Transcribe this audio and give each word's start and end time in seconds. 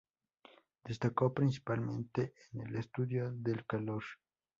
Destacó 0.83 1.31
principalmente 1.31 2.33
en 2.53 2.61
el 2.61 2.75
estudio 2.77 3.31
del 3.35 3.67
calor. 3.67 4.03